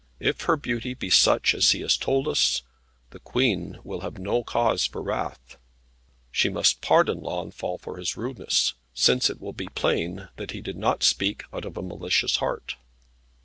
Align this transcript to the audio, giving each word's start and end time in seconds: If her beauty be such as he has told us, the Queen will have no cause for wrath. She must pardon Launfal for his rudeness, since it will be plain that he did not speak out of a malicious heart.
If 0.19 0.41
her 0.49 0.57
beauty 0.57 0.95
be 0.95 1.11
such 1.11 1.53
as 1.53 1.69
he 1.73 1.81
has 1.81 1.95
told 1.95 2.27
us, 2.27 2.63
the 3.11 3.19
Queen 3.19 3.77
will 3.83 3.99
have 4.01 4.17
no 4.17 4.43
cause 4.43 4.87
for 4.87 4.99
wrath. 4.99 5.57
She 6.31 6.49
must 6.49 6.81
pardon 6.81 7.21
Launfal 7.21 7.77
for 7.77 7.97
his 7.97 8.17
rudeness, 8.17 8.73
since 8.95 9.29
it 9.29 9.39
will 9.39 9.53
be 9.53 9.67
plain 9.67 10.27
that 10.37 10.49
he 10.53 10.61
did 10.61 10.75
not 10.77 11.03
speak 11.03 11.43
out 11.53 11.65
of 11.65 11.77
a 11.77 11.83
malicious 11.83 12.37
heart. 12.37 12.77